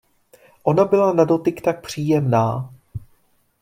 Ona 0.63 0.85
byla 0.85 1.13
na 1.13 1.25
dotyk 1.25 1.61
tak 1.61 1.81
příjemná. 1.81 2.69